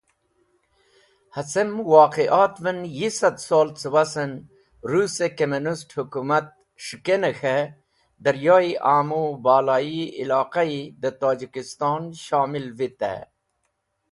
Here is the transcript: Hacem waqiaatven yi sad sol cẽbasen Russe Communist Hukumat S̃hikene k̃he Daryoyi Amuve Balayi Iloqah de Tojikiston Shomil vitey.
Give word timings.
Hacem 1.35 1.69
waqiaatven 1.91 2.79
yi 2.97 3.09
sad 3.19 3.37
sol 3.47 3.67
cẽbasen 3.79 4.31
Russe 4.89 5.27
Communist 5.37 5.89
Hukumat 5.97 6.47
S̃hikene 6.85 7.31
k̃he 7.39 7.57
Daryoyi 8.23 8.73
Amuve 8.95 9.35
Balayi 9.43 10.03
Iloqah 10.21 10.71
de 11.01 11.09
Tojikiston 11.21 12.03
Shomil 12.23 12.67
vitey. 12.77 13.21